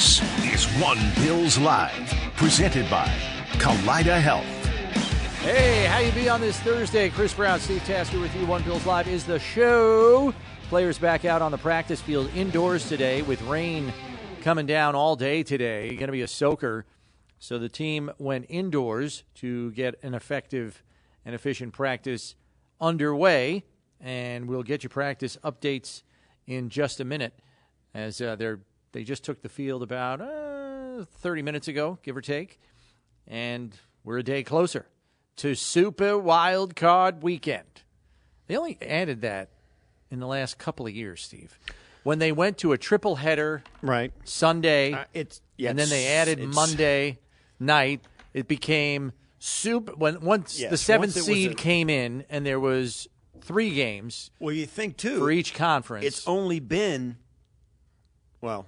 [0.00, 0.22] This
[0.54, 3.04] is One Bills Live, presented by
[3.58, 4.46] Kaleida Health.
[5.42, 7.10] Hey, how you be on this Thursday?
[7.10, 8.46] Chris Brown, Steve Tasker with you.
[8.46, 10.32] One Bills Live is the show.
[10.70, 13.92] Players back out on the practice field indoors today with rain
[14.40, 15.90] coming down all day today.
[15.90, 16.86] Going to be a soaker.
[17.38, 20.82] So the team went indoors to get an effective
[21.26, 22.36] and efficient practice
[22.80, 23.64] underway.
[24.00, 26.04] And we'll get you practice updates
[26.46, 27.34] in just a minute
[27.92, 28.60] as uh, they're
[28.92, 32.60] they just took the field about uh, 30 minutes ago, give or take,
[33.26, 33.74] and
[34.04, 34.86] we're a day closer
[35.36, 37.82] to Super Wild Card Weekend.
[38.46, 39.50] They only added that
[40.10, 41.58] in the last couple of years, Steve.
[42.02, 46.06] When they went to a triple header, right Sunday, uh, it's yeah, and then they
[46.08, 47.18] added Monday
[47.58, 48.00] night.
[48.32, 49.92] It became super.
[49.92, 53.06] When once Yes, the seventh once seed a- came in, and there was
[53.42, 56.06] three games Well, you think too for each conference.
[56.06, 57.16] It's only been,
[58.40, 58.66] well,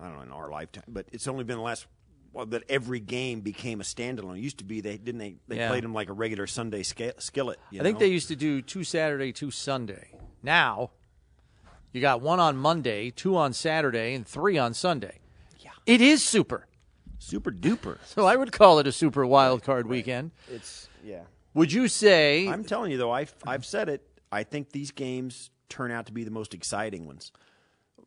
[0.00, 1.86] I don't know in our lifetime, but it's only been the last.
[2.32, 4.36] Well, that every game became a standalone.
[4.36, 5.68] It used to be they didn't they they Yeah.
[5.70, 7.58] played them like a regular Sunday sca- skillet.
[7.70, 10.10] you I think they used to do two Saturday, two Sunday.
[10.42, 10.90] Now,
[11.92, 15.18] you got one on Monday, two on Saturday, and three on Sunday.
[15.58, 15.70] Yeah.
[15.86, 16.66] It is super.
[17.18, 17.98] super duper.
[18.04, 20.30] So I would call it a super wild card weekend.
[20.52, 21.22] It's yeah.
[21.54, 24.06] Would you say I'm telling you though, I've I've said it.
[24.30, 27.32] I think these games turn out to be the most exciting ones.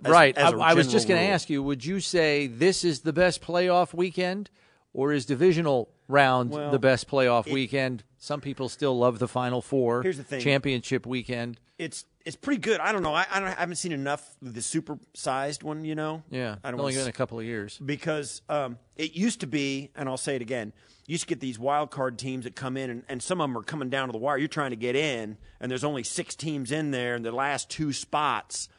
[0.03, 0.37] As- right?
[0.37, 3.13] as I I was just going to ask you, would you say this is the
[3.13, 4.49] best playoff weekend
[4.93, 8.03] or is divisional round Well, the best playoff it- weekend?
[8.17, 10.03] Some people still love the final four.
[10.03, 10.41] Here's the thing.
[10.41, 11.59] Championship weekend.
[11.79, 12.79] It's it's pretty good.
[12.79, 13.15] I don't know.
[13.15, 15.83] I I, don't, I haven't seen enough of the super sized one.
[15.83, 16.21] You know.
[16.29, 16.57] Yeah.
[16.63, 17.79] I don't only been a couple of years.
[17.83, 20.71] because um, it used to be, and I'll say it again.
[21.07, 23.49] You used to get these wild card teams that come in, and, and some of
[23.49, 24.37] them are coming down to the wire.
[24.37, 27.71] You're trying to get in, and there's only six teams in there, and the last
[27.71, 28.69] two spots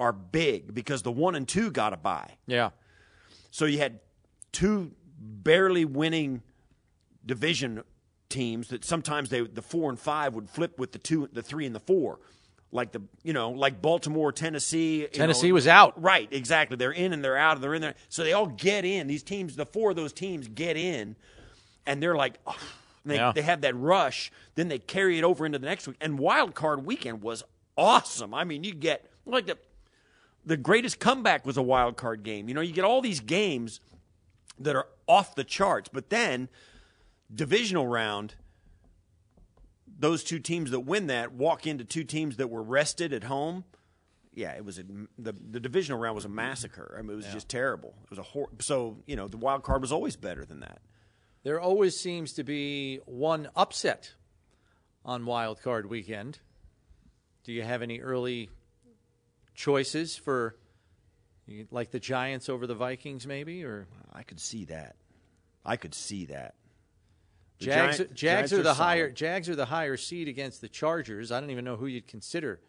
[0.00, 2.36] are big because the one and two got a buy.
[2.46, 2.70] Yeah.
[3.52, 4.00] So you had
[4.50, 6.42] two barely winning
[7.24, 7.82] division
[8.28, 11.66] teams that sometimes they the four and five would flip with the two, the three
[11.66, 12.18] and the four,
[12.72, 15.06] like the you know like Baltimore, Tennessee.
[15.12, 15.54] Tennessee know.
[15.54, 16.00] was out.
[16.00, 16.76] Right, exactly.
[16.76, 17.94] They're in and they're out, and they're in there.
[18.08, 19.06] So they all get in.
[19.06, 21.14] These teams, the four of those teams get in,
[21.86, 22.38] and they're like.
[22.46, 22.56] "Oh,"
[23.04, 23.32] they, Yeah.
[23.34, 25.96] they have that rush, then they carry it over into the next week.
[26.02, 27.42] And wild card weekend was
[27.76, 28.34] awesome.
[28.34, 29.56] I mean, you get like the
[30.44, 32.48] the greatest comeback was a wild card game.
[32.48, 33.80] You know, you get all these games
[34.58, 36.48] that are off the charts, but then
[37.32, 38.34] divisional round,
[39.98, 43.64] those two teams that win that walk into two teams that were rested at home.
[44.32, 44.84] Yeah, it was a,
[45.18, 46.94] the the divisional round was a massacre.
[46.96, 47.94] I mean, it was just terrible.
[48.04, 50.80] It was a hor- so you know the wild card was always better than that.
[51.42, 54.14] There always seems to be one upset
[55.04, 56.38] on wild card weekend.
[57.44, 58.50] Do you have any early
[59.60, 60.56] choices for
[61.70, 64.96] like the Giants over the Vikings, maybe, or I could see that.
[65.64, 66.54] I could see that.
[67.58, 67.96] The Jags.
[67.98, 68.76] Giant- Jags Giants are the solid.
[68.76, 69.10] higher.
[69.10, 71.30] Jags are the higher seed against the Chargers.
[71.30, 72.60] I don't even know who you'd consider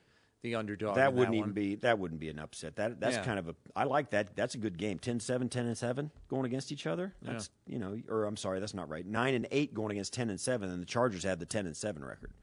[0.41, 0.95] the underdog.
[0.95, 1.53] That wouldn't that even one.
[1.53, 2.75] be that wouldn't be an upset.
[2.75, 3.23] That that's Yeah.
[3.23, 4.35] kind of a I like that.
[4.35, 4.99] That's a good game.
[4.99, 7.13] 10-7, 10 and 7 going against each other.
[7.21, 9.05] That's you know, or I'm sorry, that's not right.
[9.05, 11.77] 9 and 8 going against 10 and 7 and the Chargers had the 10 and
[11.77, 12.33] 7 record.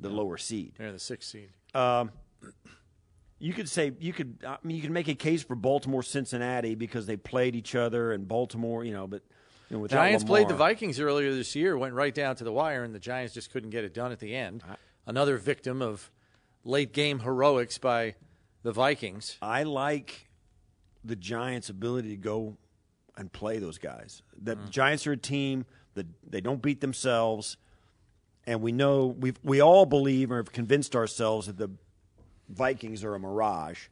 [0.00, 0.72] The lower seed.
[0.76, 1.50] They're the sixth seed.
[1.74, 2.10] Um,
[3.38, 6.74] You could say you could I mean you could make a case for Baltimore Cincinnati
[6.74, 9.22] because they played each other and Baltimore, you know, but
[9.68, 12.52] you know, without Giants played the Vikings earlier this year, went right down to the
[12.52, 14.62] wire, and the Giants just couldn't get it done at the end.
[15.06, 16.10] Another victim of
[16.64, 18.14] late game heroics by
[18.62, 19.36] the Vikings.
[19.42, 20.28] I like
[21.04, 22.56] the Giants' ability to go
[23.16, 24.22] and play those guys.
[24.40, 24.70] The Mm.
[24.70, 27.56] Giants are a team that they don't beat themselves,
[28.46, 31.70] and we know we we all believe or have convinced ourselves that the
[32.48, 33.88] Vikings are a mirage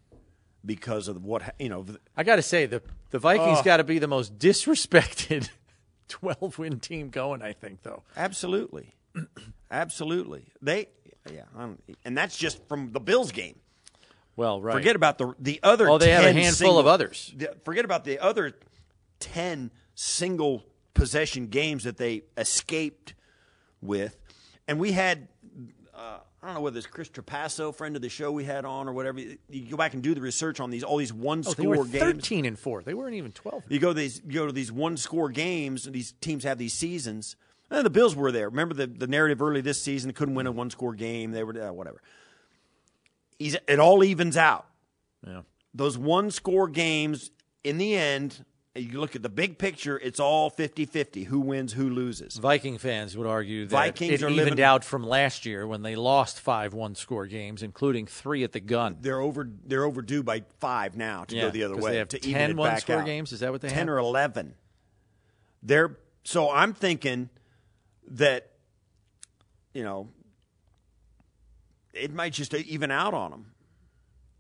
[0.65, 1.85] because of what you know.
[2.17, 5.49] I got to say, the the Vikings got to be the most disrespected
[6.09, 8.03] 12 win team going, I think, though.
[8.17, 8.95] Absolutely,
[9.71, 10.47] absolutely.
[10.63, 10.89] They
[11.33, 13.57] yeah, I don't, and that's just from the Bills game.
[14.37, 14.75] Well, right.
[14.75, 15.89] Forget about the the other.
[15.89, 17.33] Oh, they have a handful single- of others.
[17.37, 18.53] the- forget about the other
[19.21, 23.15] ten single possession games that they escaped
[23.81, 24.17] with,
[24.69, 25.29] and we had.
[25.97, 28.89] Uh, I don't know whether it's Chris Trapasso, friend of the show we had on,
[28.89, 29.21] or whatever.
[29.21, 31.77] You go back and do the research on these all these one Oh, they score
[31.77, 32.01] were games.
[32.01, 32.83] 13 and 4.
[32.83, 33.65] They weren't even 12.
[33.69, 36.59] You go to these you go to these one score games, and these teams have
[36.59, 37.37] these seasons.
[37.71, 38.49] And the Bills were there.
[38.51, 40.09] Remember the, the narrative early this season?
[40.09, 41.31] They couldn't win a one score game.
[41.31, 42.03] They were uh, whatever.
[43.39, 44.67] He's, it all evens out.
[45.27, 45.43] Yeah.
[45.73, 47.31] Those one score games,
[47.65, 48.45] in the end,
[48.77, 51.25] you look at the big picture, it's all 50 50.
[51.25, 52.37] Who wins, who loses.
[52.37, 55.83] Viking fans would argue that Vikings it are evened living- out from last year when
[55.83, 58.97] they lost five one score games, including three at the gun.
[59.01, 59.49] They're over.
[59.65, 61.93] They're overdue by five now to Yeah, go the other way.
[61.93, 63.31] they have to 10 even it back one-score games?
[63.33, 63.89] Is that what they ten have?
[63.91, 64.55] or eleven?
[65.63, 67.31] They're so I'm thinking
[68.09, 68.51] that
[69.73, 70.09] you know
[71.93, 73.53] it might just even out on them.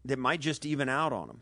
[0.09, 1.41] It might just even out on them.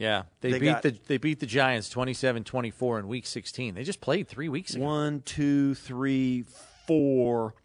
[0.00, 3.74] Yeah, they, They beat got- the they beat the Giants 27-24 in week 16.
[3.74, 4.84] They just played 3 weeks ago.
[4.84, 6.44] One, two, three,
[6.86, 7.56] four,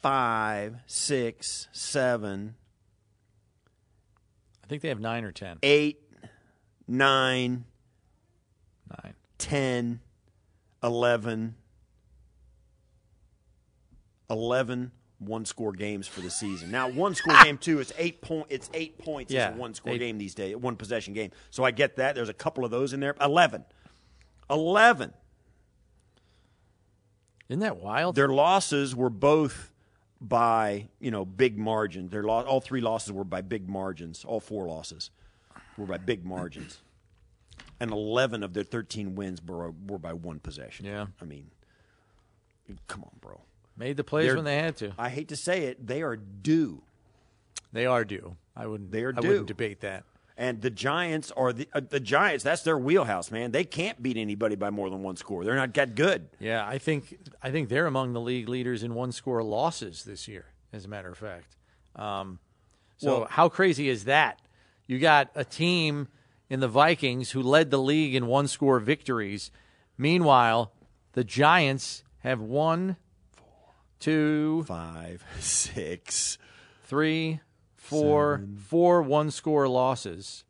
[0.00, 2.54] five, six, seven,
[4.64, 5.58] I think they have 9 or 10.
[5.62, 6.00] eight,
[6.88, 7.64] nine,
[9.04, 9.14] 9.
[9.36, 10.00] 10,
[10.82, 11.54] 11,
[14.30, 16.70] 11 one score games for the season.
[16.70, 18.46] Now, one score game too is eight point.
[18.50, 19.32] It's eight points.
[19.32, 19.98] Yeah, it's a one score eight.
[19.98, 20.56] game these days.
[20.56, 21.30] One possession game.
[21.50, 22.14] So I get that.
[22.14, 23.14] There's a couple of those in there.
[23.20, 23.64] Eleven.
[24.48, 25.12] Eleven.
[27.48, 28.14] Isn't that wild?
[28.14, 29.72] Their losses were both
[30.20, 32.10] by you know big margins.
[32.10, 34.24] Their lo- all three losses were by big margins.
[34.24, 35.10] All four losses
[35.76, 36.78] were by big margins,
[37.80, 40.86] and eleven of their thirteen wins were, were by one possession.
[40.86, 41.06] Yeah.
[41.20, 41.50] I mean,
[42.86, 43.40] come on, bro.
[43.76, 44.92] Made the plays They're- when they had to.
[44.98, 46.82] I hate to say it, they are due.
[47.72, 48.36] They are due.
[48.56, 49.28] I wouldn't They are I due.
[49.28, 50.04] wouldn't debate that.
[50.36, 52.42] And the Giants are the uh, the Giants.
[52.42, 53.52] That's their wheelhouse, man.
[53.52, 55.44] They can't beat anybody by more than one score.
[55.44, 56.28] They're not that good.
[56.38, 60.26] Yeah, I think I think they're among the league leaders in one score losses this
[60.28, 60.46] year.
[60.72, 61.56] As a matter of fact,
[61.94, 62.38] um,
[62.96, 64.40] so Well- how crazy is that?
[64.86, 66.08] You got a team
[66.48, 69.50] in the Vikings who led the league in one score victories.
[69.98, 70.72] Meanwhile,
[71.12, 72.96] the Giants have one,
[74.00, 76.38] two, Five, six.
[76.84, 77.40] three,
[77.76, 80.44] four, four one score losses,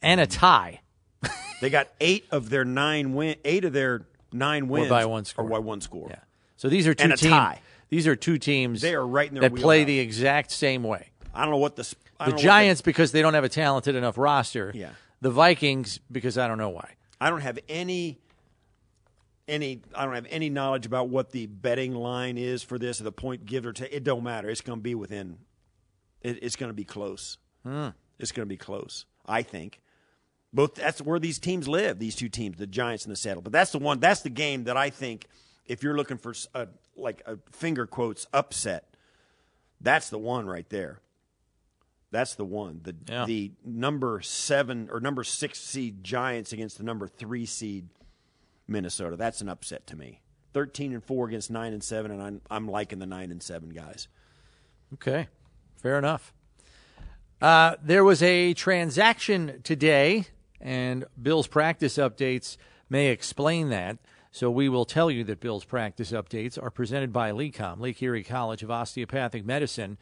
[0.00, 0.80] and a tie.
[1.60, 3.36] They got eight of their nine win.
[3.44, 4.02] Eight of their
[4.32, 5.44] nine wins by one score.
[5.44, 6.08] Are by one score.
[6.10, 6.16] Yeah.
[6.56, 7.30] So these are two And a teams.
[7.30, 7.60] tie.
[7.88, 9.86] These are two teams They are right in their that play wheelhouse.
[9.86, 11.10] the exact same way.
[11.32, 11.94] I don't know what the
[12.26, 14.72] The Giants because they don't have a talented enough roster.
[14.74, 14.90] Yeah.
[15.20, 16.94] The Vikings because I don't know why.
[17.20, 18.18] I don't have any
[19.48, 23.04] any I don't have any knowledge about what the betting line is for this or
[23.04, 23.92] the point give or take.
[23.92, 24.48] It don't matter.
[24.48, 25.38] It's going to be within.
[26.20, 27.38] It, it's going to be close.
[27.64, 27.88] Hmm.
[28.18, 29.04] It's going to be close.
[29.26, 29.80] I think.
[30.52, 31.98] Both that's where these teams live.
[31.98, 33.42] These two teams, the Giants and the Saddle.
[33.42, 34.00] But that's the one.
[34.00, 35.26] That's the game that I think.
[35.64, 38.94] If you're looking for a like a finger quotes upset,
[39.80, 41.00] that's the one right there.
[42.10, 42.80] That's the one.
[42.82, 43.24] The Yeah.
[43.24, 47.88] the number seven or number six seed Giants against the number three seed
[48.72, 49.16] Minnesota.
[49.16, 50.20] That's an upset to me.
[50.52, 53.70] Thirteen and four against nine and seven, and I'm I'm liking the nine and seven
[53.70, 54.08] guys.
[54.94, 55.28] Okay.
[55.76, 56.32] Fair enough.
[57.40, 60.26] Uh, there was a transaction today,
[60.60, 62.56] and Bill's practice updates
[62.88, 63.98] may explain that.
[64.30, 68.22] So we will tell you that Bill's practice updates are presented by LECOM, Lake Erie
[68.22, 69.98] College of Osteopathic Medicine.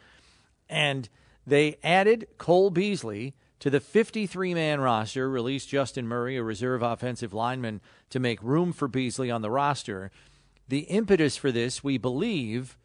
[0.69, 1.09] And
[1.47, 7.33] They added Cole Beasley to the 53 man roster, released Justin Murray, a reserve offensive
[7.33, 10.11] lineman, to make room for Beasley on the roster.
[10.69, 12.77] The impetus for this, we believe,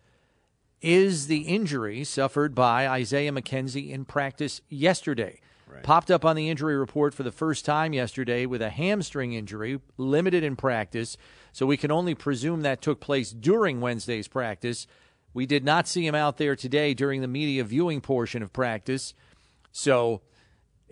[0.82, 5.40] is the injury suffered by Isaiah McKenzie in practice yesterday.
[5.68, 5.82] Right.
[5.82, 9.80] Popped up on the injury report for the first time yesterday with a hamstring injury,
[9.98, 11.18] limited in practice.
[11.54, 14.88] So we can only presume that took place during Wednesday's practice.
[15.34, 19.14] We did not see him out there today during the media viewing portion of practice.
[19.72, 20.22] So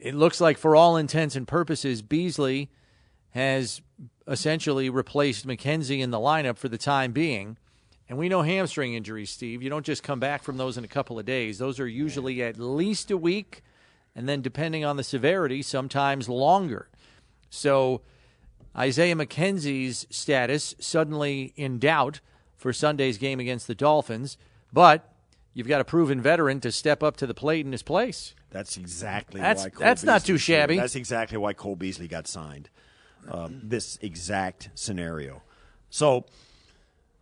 [0.03, 2.69] it looks like, for all intents and purposes, Beasley
[3.29, 3.81] has
[4.27, 7.57] essentially replaced McKenzie in the lineup for the time being.
[8.09, 9.63] And we know hamstring injuries, Steve.
[9.63, 11.57] You don't just come back from those in a couple of days.
[11.57, 13.63] Those are usually at least a week,
[14.13, 16.89] and then depending on the severity, sometimes longer.
[17.49, 18.01] So
[18.75, 22.19] Isaiah McKenzie's status suddenly in doubt
[22.57, 24.37] for Sunday's game against the Dolphins,
[24.73, 25.12] but
[25.53, 28.35] you've got a proven veteran to step up to the plate in his place.
[28.49, 30.77] That's exactly that's, why Cole that's Beasley not too shabby.
[30.77, 32.69] That's exactly why Cole Beasley got signed.
[33.29, 35.43] Um, this exact scenario.
[35.89, 36.25] So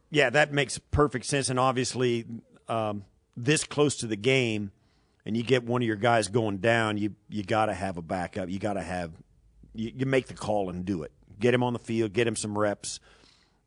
[0.10, 1.50] yeah, that makes perfect sense.
[1.50, 2.26] And obviously,
[2.68, 3.06] um,
[3.38, 4.72] this close to the game,
[5.26, 8.02] and you get one of your guys going down, you you got to have a
[8.02, 8.50] backup.
[8.50, 9.12] You got to have
[9.74, 11.12] you, you make the call and do it.
[11.40, 12.14] Get him on the field.
[12.14, 13.00] Get him some reps.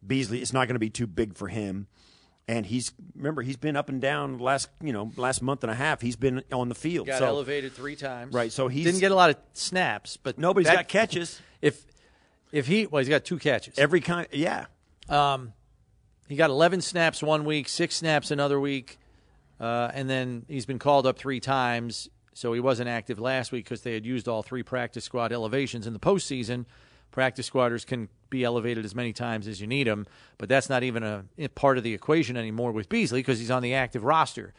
[0.07, 1.87] Beasley, it's not going to be too big for him.
[2.47, 5.75] And he's remember he's been up and down last you know last month and a
[5.75, 6.03] half.
[6.03, 7.07] He's been on the field.
[7.07, 8.35] Got so, elevated three times.
[8.35, 8.53] Right.
[8.53, 11.41] So he didn't get a lot of snaps, but nobody's that, got catches.
[11.63, 11.83] If
[12.53, 13.79] if he well, he's got two catches.
[13.79, 14.67] Every kind, yeah.
[15.09, 15.55] Um,
[16.29, 18.99] he got 11 snaps one week, six snaps another week,
[19.61, 22.09] uh, and then he's been called up three times.
[22.35, 25.87] So he wasn't active last week because they had used all three practice squad elevations
[25.87, 26.67] in the postseason.
[27.15, 30.05] Practice squatters can be elevated as many times as you need them,
[30.37, 33.53] but that's not even a, a part of the equation anymore with Beasley because he's
[33.53, 34.53] on the active roster.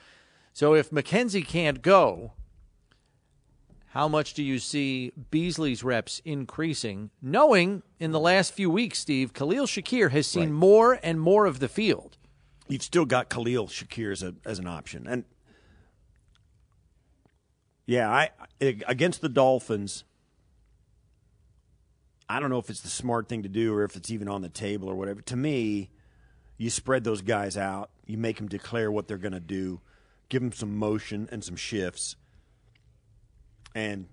[0.53, 2.31] So if McKenzie can't go,
[3.87, 7.09] how much do you see Beasley's reps increasing?
[7.21, 10.51] Knowing in the last few weeks, Steve, Khalil Shakir has seen right.
[10.51, 12.15] more and more of the field.
[12.69, 15.07] You've still got Khalil Shakir as, a, as an option.
[15.07, 15.25] And
[17.85, 18.29] yeah, I
[18.61, 20.05] against the Dolphins,
[22.27, 24.41] I don't know if it's the smart thing to do or if it's even on
[24.41, 25.21] the table or whatever.
[25.21, 25.89] To me,
[26.57, 29.81] you spread those guys out, you make them declare what they're going to do,
[30.29, 32.15] give them some motion and some shifts
[33.73, 34.07] and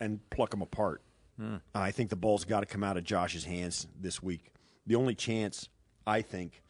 [0.00, 1.02] and pluck them apart.
[1.38, 1.56] Hmm.
[1.74, 4.52] I think the ball's got to come out of Josh's hands this week.
[4.86, 5.68] The only chance,
[6.06, 6.62] I think,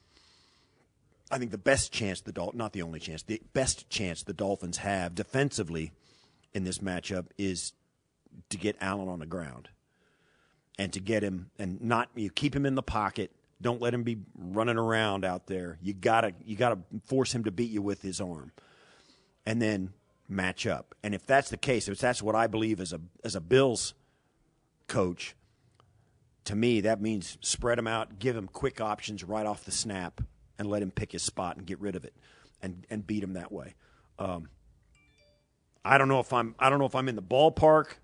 [1.30, 4.32] I think the best chance the Dol- not the only chance, the best chance the
[4.32, 5.92] Dolphins have defensively
[6.52, 7.74] in this matchup is
[8.48, 9.68] to get Allen on the ground
[10.78, 13.30] and to get him and not you keep him in the pocket.
[13.60, 15.78] Don't let him be running around out there.
[15.80, 18.52] You gotta you gotta force him to beat you with his arm,
[19.46, 19.92] and then
[20.28, 20.94] match up.
[21.02, 23.94] And if that's the case, if that's what I believe as a as a Bills
[24.88, 25.34] coach,
[26.44, 30.20] to me that means spread him out, give him quick options right off the snap,
[30.58, 32.14] and let him pick his spot and get rid of it,
[32.60, 33.74] and and beat him that way.
[34.18, 34.50] Um,
[35.82, 37.94] I don't know if I'm I don't know if I'm in the ballpark.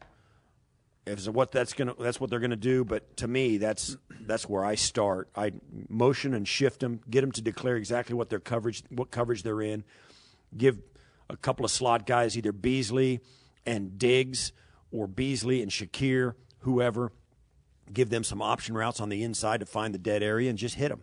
[1.04, 4.64] If what that's gonna that's what they're gonna do, but to me that's that's where
[4.64, 5.28] I start.
[5.34, 5.52] I
[5.88, 9.62] motion and shift them, get them to declare exactly what their coverage what coverage they're
[9.62, 9.82] in,
[10.56, 10.78] give
[11.28, 13.20] a couple of slot guys, either Beasley
[13.66, 14.52] and Diggs
[14.92, 17.10] or Beasley and Shakir, whoever.
[17.92, 20.76] Give them some option routes on the inside to find the dead area and just
[20.76, 21.02] hit them.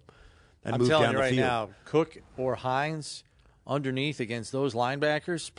[0.64, 1.46] And I'm move telling down you right field.
[1.46, 3.24] now, Cook or Hines
[3.68, 5.52] underneath against those linebackers.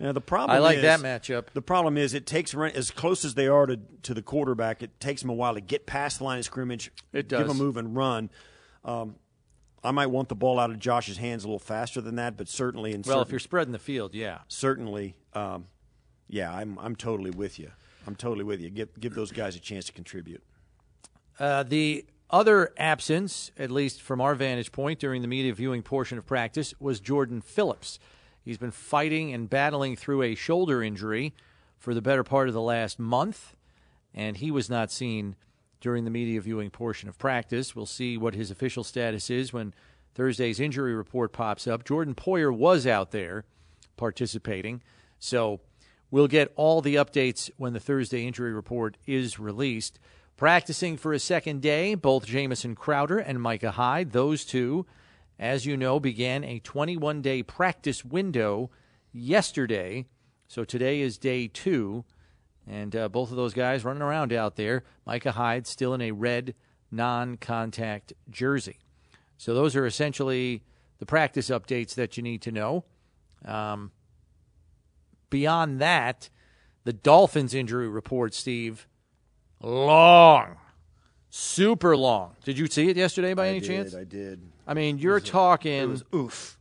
[0.00, 1.46] Yeah, the problem I like is, that matchup.
[1.54, 4.82] The problem is it takes as close as they are to, to the quarterback.
[4.82, 6.90] It takes them a while to get past the line of scrimmage.
[7.12, 7.38] It does.
[7.38, 8.30] give them a move and run.
[8.84, 9.16] Um,
[9.84, 12.48] I might want the ball out of Josh's hands a little faster than that, but
[12.48, 15.66] certainly in well, certain, if you're spreading the field, yeah, certainly, um,
[16.26, 17.70] yeah, I'm I'm totally with you.
[18.06, 18.70] I'm totally with you.
[18.70, 20.42] Give give those guys a chance to contribute.
[21.38, 26.16] Uh, the other absence, at least from our vantage point during the media viewing portion
[26.16, 27.98] of practice, was Jordan Phillips.
[28.44, 31.32] He's been fighting and battling through a shoulder injury
[31.78, 33.56] for the better part of the last month,
[34.12, 35.34] and he was not seen
[35.80, 37.74] during the media viewing portion of practice.
[37.74, 39.74] We'll see what his official status is when
[40.14, 41.84] Thursday's injury report pops up.
[41.84, 43.44] Jordan Poyer was out there
[43.96, 44.82] participating,
[45.18, 45.60] so
[46.10, 49.98] we'll get all the updates when the Thursday injury report is released.
[50.36, 54.84] Practicing for a second day, both Jamison Crowder and Micah Hyde, those two,
[55.38, 58.70] as you know, began a 21 day practice window
[59.12, 60.06] yesterday.
[60.48, 62.04] So today is day two.
[62.66, 64.84] And uh, both of those guys running around out there.
[65.06, 66.54] Micah Hyde still in a red
[66.90, 68.78] non contact jersey.
[69.36, 70.62] So those are essentially
[70.98, 72.84] the practice updates that you need to know.
[73.44, 73.90] Um,
[75.28, 76.30] beyond that,
[76.84, 78.86] the Dolphins injury report, Steve,
[79.60, 80.56] long,
[81.34, 82.30] super long.
[82.44, 83.94] Did you see it yesterday by I any did, chance?
[83.94, 84.40] I did.
[84.68, 85.72] I mean, you're talking.
[85.72, 86.58] It was oof.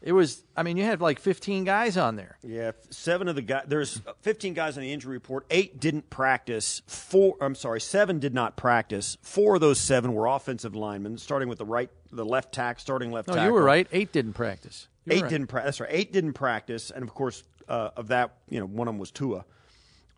[0.00, 0.42] It was.
[0.56, 2.38] I mean, you had like 15 guys on there.
[2.42, 3.64] Yeah, seven of the guys.
[3.68, 5.44] There's 15 guys on the injury report.
[5.50, 6.80] Eight didn't practice.
[6.86, 7.36] Four.
[7.40, 9.18] I'm sorry, seven did not practice.
[9.20, 13.12] Four of those seven were offensive linemen, starting with the right, the left tack, starting
[13.12, 13.46] left No, tackle.
[13.48, 13.86] you were right.
[13.92, 14.88] Eight didn't practice.
[15.04, 15.30] You Eight right.
[15.30, 15.66] didn't practice.
[15.66, 15.90] That's right.
[15.92, 19.10] Eight didn't practice, and of course, uh, of that, you know, one of them was
[19.10, 19.44] Tua.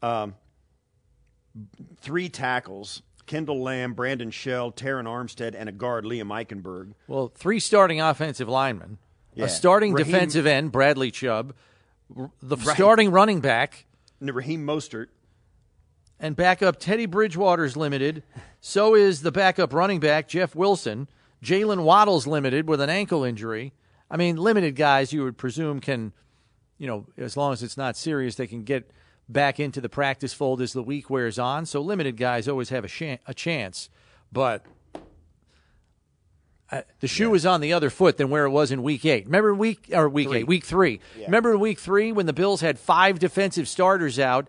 [0.01, 0.35] Um,
[2.01, 6.93] three tackles: Kendall Lamm, Brandon Shell, Terron Armstead, and a guard, Liam Eichenberg.
[7.09, 8.99] Well, three starting offensive linemen,
[9.35, 9.47] Yeah.
[9.47, 11.55] a starting Raheem- defensive end, Bradley Chubb,
[12.43, 12.75] the Right.
[12.77, 13.87] starting running back,
[14.21, 15.09] Raheem Mostert.
[16.21, 18.23] and backup Teddy Bridgewater's limited.
[18.61, 21.09] So is the backup running back, Jeff Wilson.
[21.43, 23.73] Jaylen Waddle's limited with an ankle injury.
[24.11, 26.13] I mean, limited guys you would presume can,
[26.79, 28.91] you know, as long as it's not serious, they can get
[29.29, 31.67] back into the practice fold as the week wears on.
[31.67, 33.89] So limited guys always have a, shan- a chance.
[34.33, 34.65] But
[36.71, 39.27] uh, the shoe was on the other foot than where it was in week eight.
[39.27, 41.01] Remember week or week eight, week three.
[41.21, 44.49] Remember in week three when the Bills had five defensive starters out.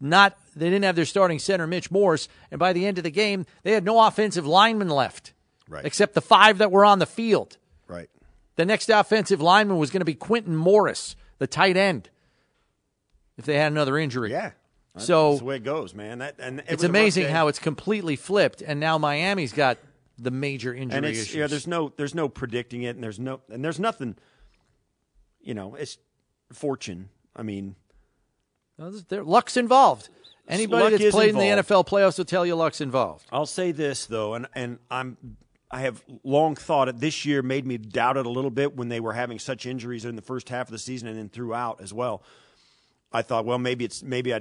[0.00, 3.10] Not they didn't have their starting center Mitch Morse, and by the end of the
[3.10, 5.32] game, they had no offensive linemen left,
[5.68, 5.84] Right.
[5.86, 7.56] except the five that were on the field.
[7.88, 8.10] Right.
[8.56, 12.10] The next offensive lineman was going to be Quintin Morris, the tight end,
[13.38, 14.30] if they had another injury.
[14.30, 14.52] Yeah.
[14.98, 16.18] So That's the way it goes, man.
[16.20, 19.52] That and it it's was a rough amazing how it's completely flipped, and now Miami's
[19.52, 19.76] got
[20.18, 21.34] the major injury and it's issues.
[21.34, 21.46] yeah.
[21.46, 24.16] There's no there's no predicting it, and there's no and there's nothing.
[25.40, 25.98] You know, it's
[26.52, 27.10] fortune.
[27.36, 27.76] I mean,
[28.78, 30.08] there's- there- luck's involved.
[30.48, 31.44] Anybody Luck that's played involved.
[31.48, 33.26] in the NFL playoffs will tell you luck's involved.
[33.32, 35.16] I'll say this though, and and I'm
[35.70, 37.00] I have long thought it.
[37.00, 40.04] This year made me doubt it a little bit when they were having such injuries
[40.04, 42.22] in the first half of the season and then throughout as well.
[43.12, 44.40] I thought, well, maybe it's maybe I,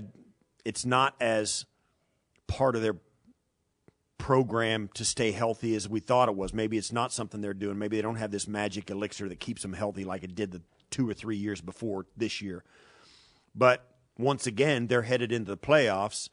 [0.63, 1.65] it's not as
[2.47, 2.97] part of their
[4.17, 6.53] program to stay healthy as we thought it was.
[6.53, 7.77] Maybe it's not something they're doing.
[7.77, 10.61] Maybe they don't have this magic elixir that keeps them healthy like it did the
[10.89, 12.63] two or three years before this year.
[13.53, 13.85] But
[14.17, 16.29] once again, they're headed into the playoffs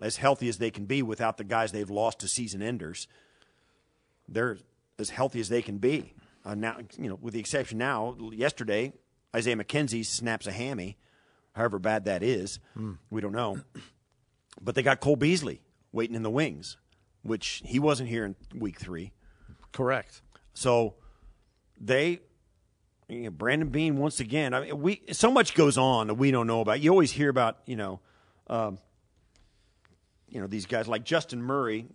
[0.00, 3.08] as healthy as they can be without the guys they've lost to season enders.
[4.28, 4.58] They're
[4.98, 6.14] as healthy as they can be.
[6.44, 8.92] Uh, now, you know, with the exception now, yesterday,
[9.34, 10.96] Isaiah McKenzie snaps a hammy,
[11.58, 12.58] however bad that is.
[13.10, 13.60] We don't know.
[14.60, 15.60] But they got Cole Beasley
[15.92, 16.78] waiting in the wings,
[17.22, 19.12] which he wasn't here in week three.
[19.72, 20.22] Correct.
[20.54, 20.94] So
[21.80, 22.20] they,
[23.08, 24.54] you know, Brandon Beane once again.
[24.54, 26.80] I mean, we so much goes on that we don't know about.
[26.80, 28.00] You always hear about, you know,
[28.48, 28.78] um,
[30.28, 31.86] you know these guys like Justin Murray.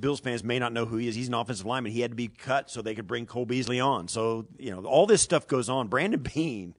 [0.00, 1.14] Bills fans may not know who he is.
[1.14, 1.92] He's an offensive lineman.
[1.92, 4.08] He had to be cut so they could bring Cole Beasley on.
[4.08, 5.88] So you know all this stuff goes on.
[5.88, 6.74] Brandon Beane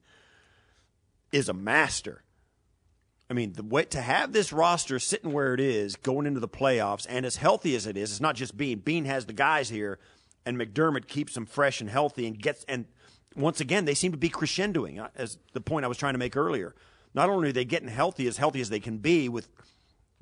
[1.34, 2.22] is a master.
[3.28, 6.48] I mean, the way to have this roster sitting where it is, going into the
[6.48, 8.78] playoffs, and as healthy as it is, it's not just Beane.
[8.78, 9.98] Beane has the guys here,
[10.46, 12.64] and McDermott keeps them fresh and healthy, and gets.
[12.68, 12.84] And
[13.34, 15.00] once again, they seem to be crescendoing.
[15.00, 16.74] uh, As the point I was trying to make earlier,
[17.14, 19.48] not only are they getting healthy, as healthy as they can be with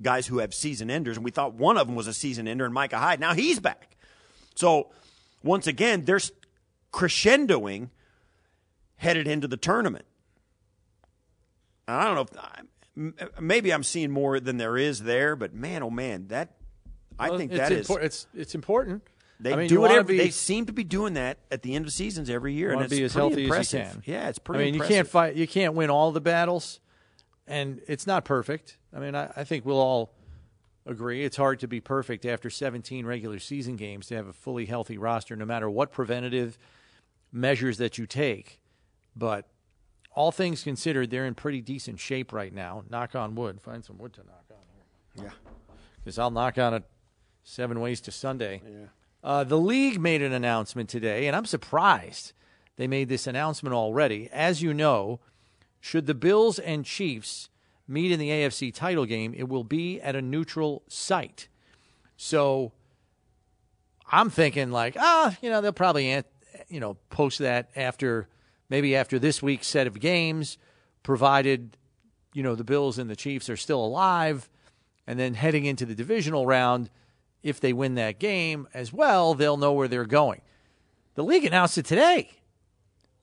[0.00, 2.64] guys who have season enders, and we thought one of them was a season ender,
[2.64, 3.20] and Micah Hyde.
[3.20, 3.96] Now he's back.
[4.54, 4.90] So
[5.42, 6.20] once again, they're
[6.92, 7.90] crescendoing
[8.96, 10.06] headed into the tournament.
[11.88, 15.90] I don't know if maybe I'm seeing more than there is there, but man, oh
[15.90, 16.56] man, that
[17.18, 19.02] I Well, think that is impor- it's it's important.
[19.40, 20.16] they I mean, do it every.
[20.18, 22.82] be- they seem to be doing that at the end of seasons every year, and
[22.82, 23.80] it's be as pretty healthy impressive.
[23.80, 24.12] as you can.
[24.12, 24.62] Yeah, it's pretty.
[24.62, 24.90] I mean, impressive.
[24.90, 25.36] you can't fight.
[25.36, 26.80] You can't win all the battles,
[27.46, 28.78] and it's not perfect.
[28.94, 30.14] I mean, I, I think we'll all
[30.84, 34.66] agree it's hard to be perfect after 17 regular season games to have a fully
[34.66, 36.58] healthy roster, no matter what preventative
[37.30, 38.60] measures that you take.
[39.14, 39.46] But
[40.14, 42.84] all things considered, they're in pretty decent shape right now.
[42.90, 43.60] Knock on wood.
[43.60, 44.56] Find some wood to knock on
[45.16, 45.24] here.
[45.26, 45.50] Yeah.
[46.04, 46.84] Because I'll knock on it
[47.44, 48.60] seven ways to Sunday.
[49.24, 52.32] Uh, the league made an announcement today, and I'm surprised
[52.76, 54.28] they made this announcement already.
[54.32, 55.20] As you know,
[55.80, 57.48] should the Bills and Chiefs
[57.86, 61.48] meet in the AFC title game, it will be at a neutral site.
[62.16, 62.72] So
[64.10, 66.22] I'm thinking like, ah, you know, they'll probably,
[66.68, 68.28] you know, post that after
[68.72, 70.56] maybe after this week's set of games,
[71.02, 71.76] provided
[72.32, 74.48] you know the Bills and the Chiefs are still alive,
[75.06, 76.88] and then heading into the divisional round,
[77.42, 80.40] if they win that game as well, they'll know where they're going.
[81.16, 82.30] The league announced it today.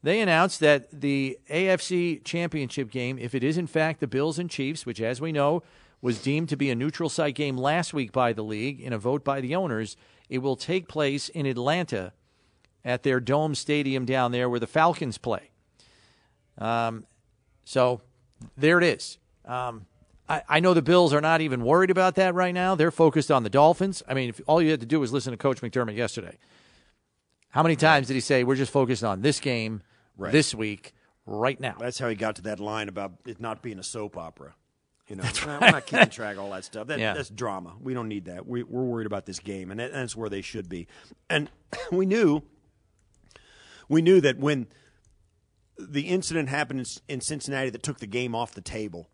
[0.03, 4.51] They announced that the AFC Championship game, if it is in fact the Bills and
[4.51, 5.63] Chiefs, which as we know
[5.99, 8.99] was deemed to be a neutral site game last week by the league in a
[8.99, 9.97] vote by the owners,
[10.29, 12.13] it will take place in Atlanta
[12.85, 15.49] at their dome stadium down there where the Falcons play.
[16.57, 17.05] Um,
[17.63, 18.01] so
[18.57, 19.17] there it is.
[19.45, 19.85] Um,
[20.27, 22.75] I, I know the Bills are not even worried about that right now.
[22.75, 24.03] They're focused on the Dolphins.
[24.07, 26.37] I mean, if all you had to do was listen to Coach McDermott yesterday.
[27.49, 29.81] How many times did he say we're just focused on this game
[30.17, 30.31] Right.
[30.31, 30.93] this week,
[31.25, 31.75] right now?
[31.79, 34.53] That's how he got to that line about it not being a soap opera.
[35.07, 35.59] You know, that's right.
[35.59, 36.87] we're not keeping track of all that stuff.
[36.87, 37.15] That, Yeah.
[37.15, 37.73] That's drama.
[37.81, 38.45] We don't need that.
[38.45, 40.87] We, we're worried about this game, and that, that's where they should be.
[41.29, 41.49] And
[41.91, 42.43] we knew,
[43.89, 44.67] we knew that when
[45.77, 49.09] the incident happened in, in Cincinnati that took the game off the table,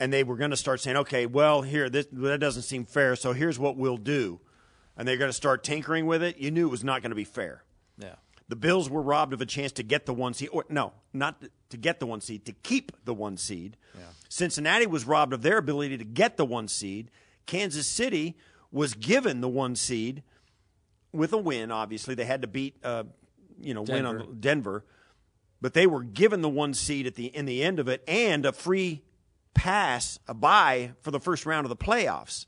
[0.00, 3.16] and they were going to start saying, "Okay, well, here this that doesn't seem fair,
[3.16, 4.40] so here's what we'll do,"
[4.96, 6.38] and they're going to start tinkering with it.
[6.38, 7.64] You knew it was not going to be fair.
[7.98, 8.14] Yeah.
[8.48, 11.42] The Bills were robbed of a chance to get the one seed, or no, not
[11.70, 13.76] to get the one seed, to keep the one seed.
[13.94, 14.02] Yeah.
[14.28, 17.10] Cincinnati was robbed of their ability to get the one seed.
[17.46, 18.36] Kansas City
[18.70, 20.22] was given the one seed
[21.12, 21.70] with a win.
[21.70, 23.04] Obviously, they had to beat, uh,
[23.60, 24.84] you know, win on Denver,
[25.60, 28.44] but they were given the one seed at the in the end of it and
[28.44, 29.02] a free
[29.54, 32.46] pass, a bye for the first round of the playoffs.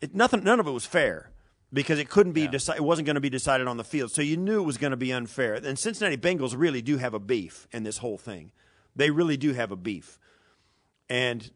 [0.00, 1.30] It, nothing, none of it was fair
[1.72, 2.80] because it couldn't be decided.
[2.80, 4.92] It wasn't going to be decided on the field, so you knew it was going
[4.92, 5.54] to be unfair.
[5.54, 8.52] And Cincinnati Bengals really do have a beef in this whole thing.
[8.94, 10.18] They really do have a beef,
[11.08, 11.50] and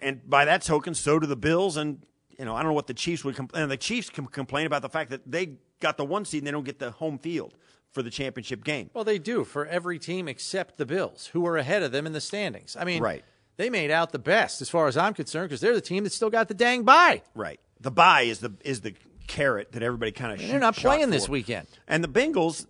[0.00, 1.76] and by that token, so do the Bills.
[1.76, 2.06] And
[2.40, 3.68] you know, I don't know what the Chiefs would complain.
[3.68, 6.50] The Chiefs can complain about the fact that they got the one seed and they
[6.50, 7.54] don't get the home field
[7.92, 8.88] for the championship game.
[8.94, 12.12] Well, they do for every team except the Bills, who are ahead of them in
[12.12, 12.76] the standings.
[12.80, 13.24] I mean, Right.
[13.58, 16.12] they made out the best as far as I'm concerned because they're the team that
[16.12, 17.22] still got the dang bye.
[17.34, 17.60] Right.
[17.80, 18.94] The bye is the is the
[19.26, 20.38] carrot that everybody kind of.
[20.48, 21.66] They're not playing this weekend.
[21.86, 22.66] And the Bengals,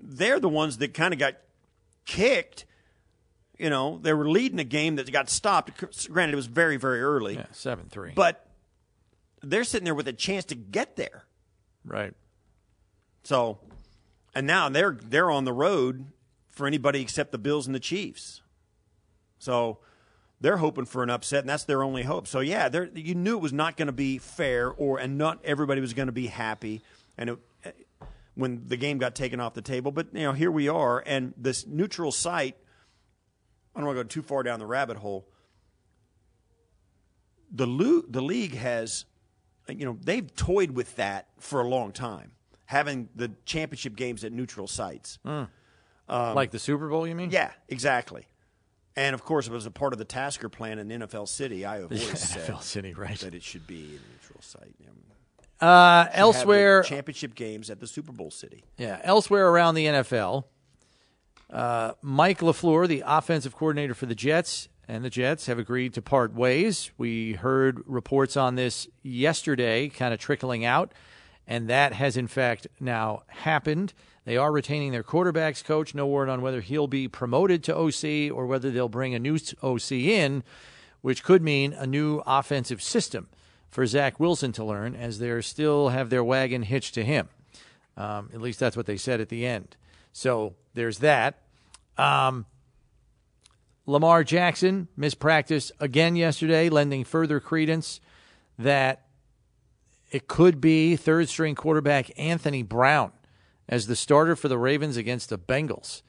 [0.00, 1.34] they're the ones that kind of got
[2.06, 2.64] kicked.
[3.58, 5.70] You know, they were leading a game that got stopped.
[6.10, 8.12] Granted, it was very very early, Yeah, seven three.
[8.14, 8.46] but
[9.42, 11.24] they're sitting there with a chance to get there.
[11.84, 12.14] right.
[13.24, 13.58] So,
[14.34, 16.06] and now they're they're on the road
[16.48, 18.42] for anybody except the Bills and the Chiefs.
[19.38, 19.78] So
[20.40, 22.26] they're hoping for an upset, and that's their only hope.
[22.26, 25.38] So yeah, they're, you knew it was not going to be fair, or and not
[25.44, 26.82] everybody was going to be happy.
[27.16, 27.38] And it,
[28.34, 31.34] when the game got taken off the table, but you know here we are, and
[31.36, 32.56] this neutral site.
[33.74, 35.26] I don't want to go too far down the rabbit hole.
[37.50, 39.04] The lo- the league has,
[39.68, 42.32] you know, they've toyed with that for a long time,
[42.66, 45.18] having the championship games at neutral sites.
[46.08, 47.30] like the Super Bowl, you mean?
[47.30, 48.26] Yeah, exactly.
[48.94, 51.64] And of course, it was a part of the Tasker plan in NFL City.
[51.64, 53.18] I have always said NFL City, right.
[53.20, 54.74] that it should be a neutral site.
[54.78, 58.64] You know, Uh, elsewhere, championship games at the Super Bowl city.
[58.76, 60.44] yeah, elsewhere around the NFL,
[61.50, 66.02] uh, Mike LaFleur, the offensive coordinator for the Jets, and the Jets have agreed to
[66.02, 66.90] part ways.
[66.98, 70.92] We heard reports on this yesterday, kind of trickling out,
[71.46, 73.92] and that has in fact now happened.
[74.24, 75.94] They are retaining their quarterbacks coach.
[75.94, 79.38] No word on whether he'll be promoted to OC or whether they'll bring a new
[79.62, 80.44] OC in,
[81.00, 83.28] which could mean a new offensive system
[83.68, 87.28] for Zach Wilson to learn, as they still have their wagon hitched to him.
[87.96, 89.76] Um, at least that's what they said at the end.
[90.12, 91.38] So there's that.
[91.98, 92.46] Um,
[93.86, 98.00] Lamar Jackson mispracticed again yesterday, lending further credence
[98.58, 99.06] that
[100.10, 103.12] it could be third string quarterback Anthony Brown
[103.68, 106.02] as the starter for the Ravens against the Bengals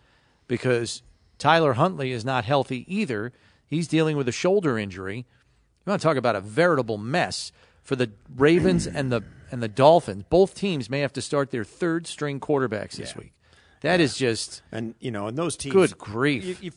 [0.47, 1.01] because
[1.38, 3.31] Tyler Huntley is not healthy either.
[3.65, 5.17] He's dealing with a shoulder injury.
[5.17, 9.67] You want to talk about a veritable mess for the Ravens and the and the
[9.67, 10.23] Dolphins.
[10.29, 13.33] Both teams may have to start their third string quarterbacks this week.
[13.81, 15.73] That is just And you know, and those teams.
[15.73, 16.63] Good grief.
[16.63, 16.71] You,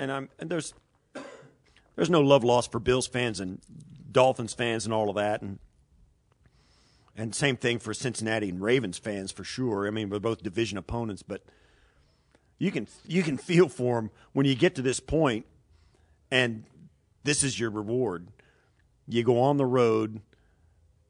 [0.00, 0.74] and I'm and there's
[1.94, 3.60] there's no love lost for Bills fans and
[4.10, 5.58] Dolphins fans and all of that, and
[7.14, 9.86] and same thing for Cincinnati and Ravens fans for sure.
[9.86, 11.42] I mean, we're both division opponents, but
[12.58, 15.44] you can you can feel for them when you get to this point,
[16.30, 16.64] and
[17.22, 18.28] this is your reward.
[19.06, 20.22] You go on the road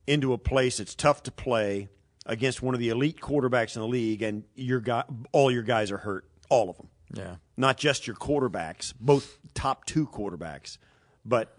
[0.06, 1.88] into a place that's tough to play
[2.26, 5.92] against one of the elite quarterbacks in the league, and your guy, all your guys
[5.92, 6.88] are hurt, all of them.
[7.14, 7.36] yeah.
[7.60, 10.78] Not just your quarterbacks, both top two quarterbacks,
[11.26, 11.58] but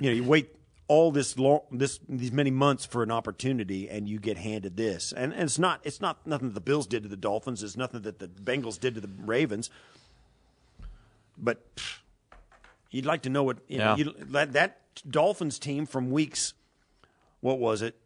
[0.00, 0.54] you know you wait
[0.86, 5.12] all this long, this these many months for an opportunity, and you get handed this,
[5.12, 7.76] and, and it's not it's not nothing that the Bills did to the Dolphins, it's
[7.76, 9.70] nothing that the Bengals did to the Ravens,
[11.36, 11.98] but pff,
[12.92, 14.78] you'd like to know what you know, you, that that
[15.10, 16.54] Dolphins team from weeks
[17.40, 17.96] what was it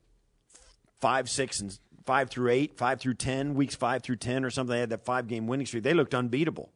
[0.99, 4.73] five, six, and five through eight, five through ten, weeks five through ten or something.
[4.73, 5.83] They had that five game winning streak.
[5.83, 6.71] They looked unbeatable.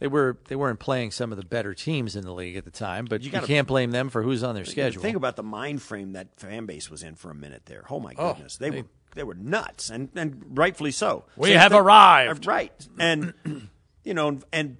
[0.00, 2.70] They were they weren't playing some of the better teams in the league at the
[2.70, 5.00] time, but you, gotta- can't blame them for who's on their schedule.
[5.02, 7.84] Think about the mind frame that fan base was in for a minute there.
[7.88, 11.24] Oh my Oh, goodness, they, they- were they were nuts, and and rightfully so.
[11.36, 12.46] We Same have arrived.
[12.46, 12.88] Uh, right?
[12.98, 13.34] And
[14.04, 14.78] you know, and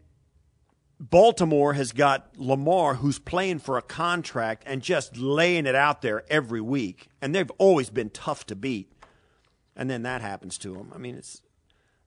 [0.99, 6.25] Baltimore has got Lamar, who's playing for a contract and just laying it out there
[6.31, 8.91] every week, and they've always been tough to beat.
[9.77, 10.93] And then that happens to them.
[10.95, 11.43] I mean, it's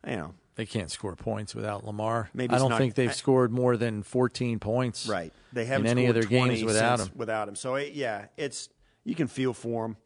[0.08, 2.30] you know, They can't score points without Lamar.
[2.34, 5.08] Maybe I don't not- think they've I- score more than 14 points.
[5.08, 5.32] right?
[5.54, 7.10] They haven't any scored of their games without him.
[7.16, 8.68] Without him, so it, yeah, it's
[9.06, 9.98] you can feel for him,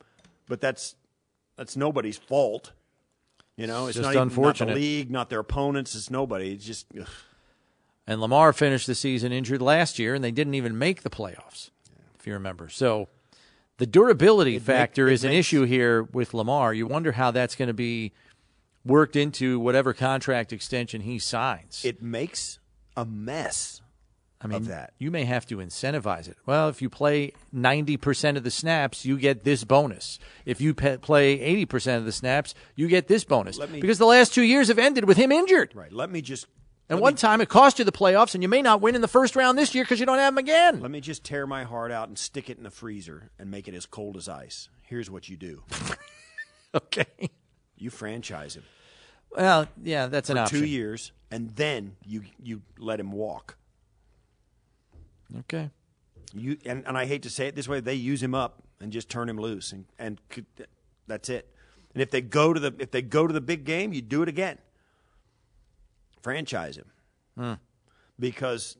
[0.47, 0.95] but that's
[1.55, 2.73] that's nobody's fault.
[3.57, 5.95] You know, it's Just not even not the league, not their opponents.
[5.95, 6.53] It's nobody.
[6.53, 7.07] It's just ugh.
[8.07, 11.69] And Lamar finished the season injured last year, and they didn't even make the playoffs,
[12.19, 12.67] if you remember.
[12.69, 13.07] So
[13.77, 16.73] the durability factor it is an makes- issue here with Lamar.
[16.73, 18.11] You wonder how that's going to be
[18.85, 21.83] worked into whatever contract extension he signs.
[21.85, 22.59] it makes
[22.97, 23.81] a mess.
[24.43, 24.93] I mean, of that.
[24.97, 26.35] you may have to incentivize it.
[26.47, 30.17] Well, if you play 90% of the snaps, you get this bonus.
[30.45, 33.59] If you pe- play 80% of the snaps, you get this bonus.
[33.59, 35.73] Me- because the last two years have ended with him injured.
[35.75, 35.93] Right.
[35.93, 36.47] Let me just
[36.89, 39.01] And one me- time it cost you the playoffs, and you may not win in
[39.01, 40.79] the first round this year because you don't have him again.
[40.81, 43.67] Let me just tear my heart out and stick it in the freezer and make
[43.67, 44.69] it as cold as ice.
[44.81, 45.61] Here's what you do:
[46.73, 47.05] Okay.
[47.81, 48.63] You franchise him
[49.35, 50.59] Well, yeah, that's an option.
[50.59, 53.55] two years, and then you you let him walk.
[55.39, 55.69] Okay.
[56.33, 58.91] You and, and I hate to say it this way, they use him up and
[58.91, 60.45] just turn him loose, and and could,
[61.07, 61.47] that's it.
[61.93, 64.21] And if they go to the if they go to the big game, you do
[64.23, 64.57] it again.
[66.21, 66.85] Franchise him
[67.37, 67.53] Hmm.
[68.19, 68.77] because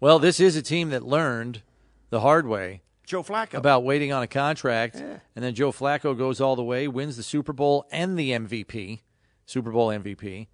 [0.00, 1.62] Well, this is a team that learned
[2.10, 6.40] the hard way Joe Flacco about waiting on a contract, and then Joe Flacco goes
[6.40, 9.00] all the way, wins the Super Bowl and the MVP,
[9.46, 10.46] Super Bowl MVP,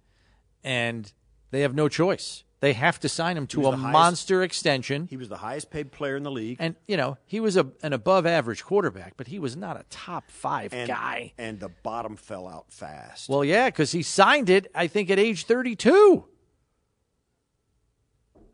[0.63, 1.13] and
[1.51, 2.43] they have no choice.
[2.59, 5.05] They have to sign him to a highest- monster extension.
[5.07, 6.57] he was the highest paid player in the league.
[6.59, 9.85] And you know he was a, an above average quarterback, but he was not a
[9.91, 11.33] top five and, guy.
[11.37, 13.29] and the bottom fell out fast.
[13.29, 14.71] Well, yeah, because he signed it.
[14.73, 16.25] I think at age thirty-two.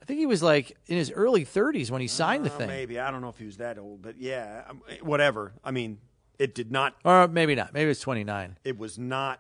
[0.04, 2.68] I think he was like in his early thirties when he signed the Uh, thing,
[2.68, 5.54] maybe I don't know if he was that old, but yeah, um, whatever.
[5.64, 5.98] I mean,
[6.38, 6.96] it did not.
[7.06, 7.74] or maybe not.
[7.74, 8.58] Maybe it's twenty-nine.
[8.66, 9.40] It was not.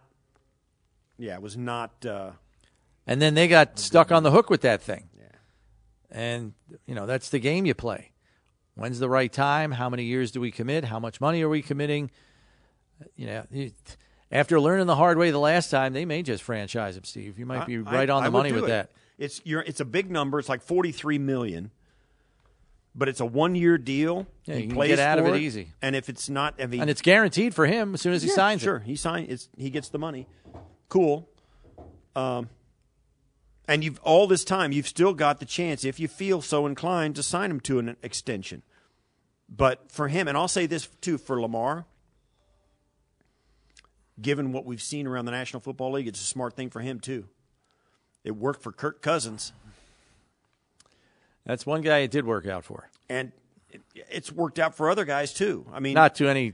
[1.17, 2.05] Yeah, it was not.
[2.05, 2.31] Uh,
[3.05, 5.09] And then they got stuck on the hook with that thing.
[5.17, 5.25] Yeah.
[6.09, 6.53] And,
[6.85, 8.11] you know, that's the game you play.
[8.75, 9.73] When's the right time?
[9.73, 10.85] How many years do we commit?
[10.85, 12.09] How much money are we committing?
[13.17, 13.45] You know,
[14.31, 17.37] after learning the hard way the last time, they may just franchise him, Steve.
[17.37, 18.67] You might be I- right on I the would money with it.
[18.67, 18.91] that.
[19.17, 20.39] It's it's a big number.
[20.39, 21.71] It's like forty three million,
[22.95, 24.27] but it's a one year deal.
[24.45, 25.69] Yeah, he you can plays get out of for it easy.
[25.81, 28.29] And if it's not, if he, And it's guaranteed for him as soon as he
[28.29, 28.83] yeah, signs sure, it.
[28.83, 30.27] he sign it's he gets the money.
[30.89, 31.29] Cool.
[32.15, 32.49] Um,
[33.67, 37.15] and you've all this time you've still got the chance if you feel so inclined
[37.15, 38.63] to sign him to an extension.
[39.49, 41.85] But for him, and I'll say this too for Lamar,
[44.19, 46.99] given what we've seen around the National Football League, it's a smart thing for him
[46.99, 47.27] too.
[48.23, 49.51] It worked for Kirk Cousins,
[51.45, 52.89] That's one guy it did work out for.
[53.09, 53.31] and
[53.69, 55.65] it, it's worked out for other guys too.
[55.73, 56.53] I mean, Not to any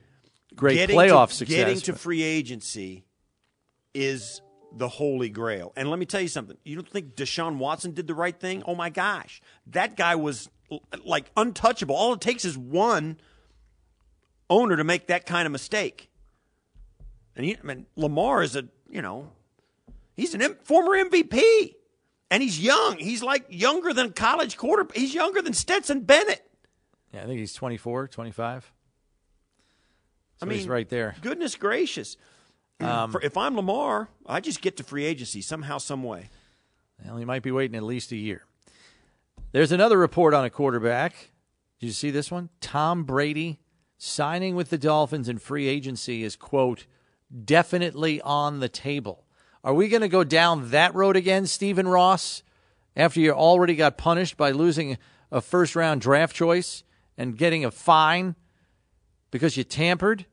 [0.55, 1.55] great playoff to, success.
[1.55, 3.05] Getting to free agency
[3.93, 5.73] is the holy grail.
[5.75, 6.57] And let me tell you something.
[6.63, 8.63] You don't think Deshaun Watson did the right thing?
[8.65, 9.41] Oh my gosh.
[9.67, 10.49] That guy was
[11.03, 11.95] like untouchable.
[11.95, 13.19] All it takes is one
[14.49, 16.09] owner to make that kind of mistake.
[17.35, 19.31] And he, I mean, Lamar is a, you know,
[20.19, 21.75] he's an M- former MVP.
[22.31, 22.97] And he's young.
[22.99, 24.85] He's like younger than college quarter.
[24.93, 26.47] He's younger than Stetson Bennett.
[27.11, 28.71] yeah, I think he's 24, 25.
[30.37, 31.15] So I mean, he's right there.
[31.21, 32.17] Goodness gracious.
[32.81, 36.29] Um, For, if I'm Lamar, I just get to free agency somehow, some way.
[37.03, 38.45] Well, he might be waiting at least a year.
[39.51, 41.31] There's another report on a quarterback.
[41.81, 42.47] Did you see this one?
[42.61, 43.59] Tom Brady
[43.97, 46.85] signing with the Dolphins in free agency is, quote,
[47.43, 49.25] definitely on the table.
[49.63, 52.43] Are we going to go down that road again, Stephen Ross,
[52.95, 54.97] after you already got punished by losing
[55.31, 56.83] a first round draft choice
[57.17, 58.35] and getting a fine
[59.31, 60.25] because you tampered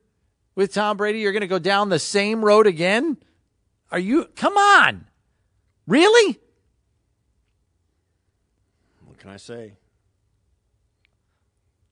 [0.55, 1.19] with Tom Brady?
[1.19, 3.17] You're going to go down the same road again?
[3.91, 4.25] Are you?
[4.35, 5.07] Come on.
[5.87, 6.39] Really?
[9.05, 9.73] What can I say?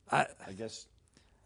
[0.10, 0.88] I, I guess,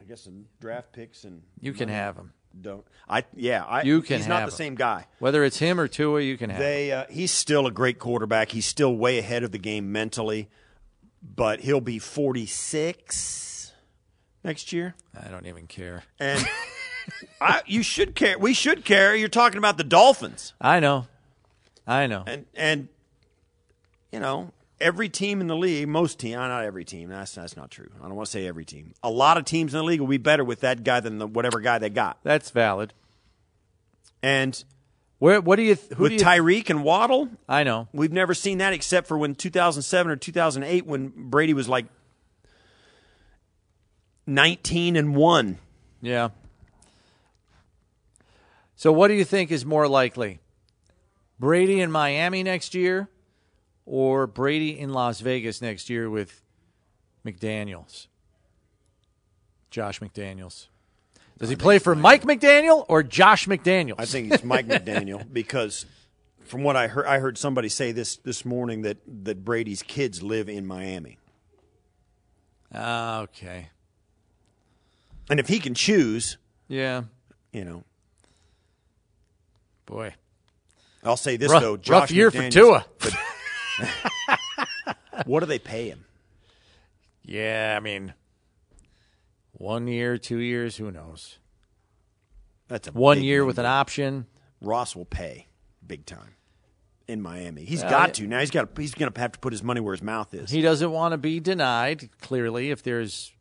[0.01, 2.33] I guess some draft picks and you can have him.
[2.59, 2.85] Don't.
[3.07, 3.63] I yeah.
[3.63, 4.51] I You can He's not the him.
[4.51, 5.07] same guy.
[5.19, 6.59] Whether it's him or Tua, you can have.
[6.59, 8.51] They uh, he's still a great quarterback.
[8.51, 10.49] He's still way ahead of the game mentally,
[11.23, 13.73] but he'll be 46
[14.43, 14.95] next year.
[15.19, 16.03] I don't even care.
[16.19, 16.45] And
[17.41, 18.37] I, you should care.
[18.37, 19.15] We should care.
[19.15, 20.53] You're talking about the Dolphins.
[20.61, 21.07] I know.
[21.87, 22.23] I know.
[22.27, 22.87] and and
[24.11, 24.51] you know
[24.81, 27.09] every team in the league, most team, uh, not every team.
[27.09, 27.89] That's that's not true.
[27.99, 28.93] I don't want to say every team.
[29.03, 31.27] A lot of teams in the league will be better with that guy than the
[31.27, 32.17] whatever guy they got.
[32.23, 32.93] That's valid.
[34.21, 34.61] And
[35.19, 35.41] Where?
[35.41, 35.75] What do you?
[35.95, 36.21] Who with do you?
[36.21, 37.29] Tyreek and Waddle.
[37.47, 37.87] I know.
[37.93, 41.85] We've never seen that except for when 2007 or 2008 when Brady was like
[44.27, 45.57] 19 and 1.
[46.01, 46.29] Yeah.
[48.75, 50.39] So, what do you think is more likely?
[51.37, 53.09] Brady in Miami next year
[53.89, 56.43] or Brady in Las Vegas next year with
[57.25, 58.05] McDaniels?
[59.71, 60.67] Josh McDaniels.
[61.39, 63.95] Does he play for Mike McDaniel or Josh McDaniels?
[63.97, 65.85] I think it's Mike McDaniel because
[66.43, 70.21] from what I heard I heard somebody say this this morning that that Brady's kids
[70.21, 71.17] live in Miami.
[72.73, 73.69] Ah, okay.
[75.29, 77.03] And if he can choose, Yeah.
[77.53, 77.83] you know,
[79.85, 80.13] Boy.
[81.03, 82.85] I'll say this Rough- though, rough Josh year for Tua.
[85.25, 86.05] what do they pay him?
[87.23, 88.13] Yeah, I mean,
[89.51, 91.37] one year, two years, who knows?
[92.67, 94.25] That's a One year with an option.
[94.61, 95.47] Ross will pay
[95.85, 96.35] big time
[97.07, 97.65] in Miami.
[97.65, 98.39] He's Well, got to now.
[98.39, 98.75] He's got.
[98.75, 100.51] To, He's going to have to put his money where his mouth is.
[100.51, 103.33] He doesn't want to be denied, clearly, if there's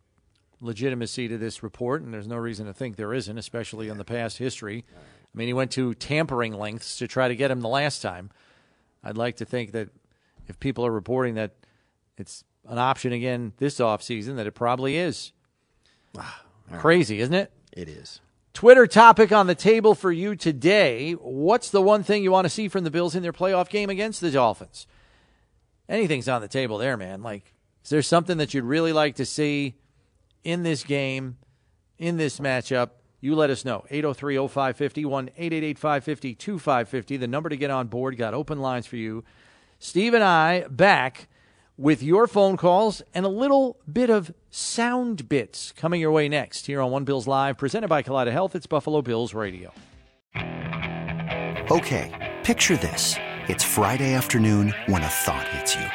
[0.61, 4.05] legitimacy to this report, and there's no reason to think there isn't, especially in the
[4.05, 4.85] past history.
[4.91, 8.31] I mean, he went to tampering lengths to try to get him the last time.
[9.03, 9.89] I'd like to think that
[10.49, 11.51] if people are reporting that
[12.17, 15.31] it's an option again this offseason, that it probably is.
[16.17, 17.51] Ah, Crazy, isn't it?
[17.71, 18.19] it is.
[18.53, 21.13] Twitter topic on the table for you today.
[21.13, 23.89] What's the one thing you want to see from the Bills in their playoff game
[23.89, 24.85] against the Dolphins?
[25.87, 27.21] Anything's on the table there, man.
[27.23, 29.75] Like, is there something that you'd really like to see
[30.43, 31.37] in this game,
[31.97, 32.89] in this matchup?
[33.21, 33.85] You let us know.
[33.89, 37.17] 803 0550 1 888 550 2550.
[37.17, 38.17] The number to get on board.
[38.17, 39.23] Got open lines for you.
[39.81, 41.29] Steve and I back
[41.77, 46.65] with your phone calls and a little bit of sound bits coming your way next
[46.65, 48.55] here on One Bills Live, presented by Kaleida Health.
[48.55, 49.71] It's Buffalo Bills Radio.
[51.71, 53.15] Okay, picture this.
[53.47, 55.85] It's Friday afternoon when a thought hits you.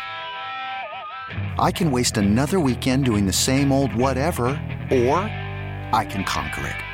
[1.63, 4.47] I can waste another weekend doing the same old whatever,
[4.91, 5.19] or
[5.93, 6.94] I can conquer it.